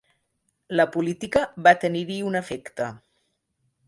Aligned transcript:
La 0.79 0.85
política 0.95 1.43
va 1.67 1.73
tenir-hi 1.83 2.17
un 2.31 2.39
efecte. 2.41 2.89